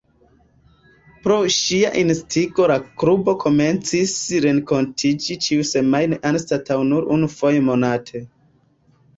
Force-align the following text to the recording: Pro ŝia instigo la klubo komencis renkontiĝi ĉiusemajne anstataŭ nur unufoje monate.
Pro 1.25 1.35
ŝia 1.55 1.91
instigo 2.03 2.65
la 2.71 2.77
klubo 3.03 3.35
komencis 3.43 4.15
renkontiĝi 4.47 5.39
ĉiusemajne 5.49 6.19
anstataŭ 6.31 6.83
nur 6.89 7.13
unufoje 7.19 7.63
monate. 7.69 8.25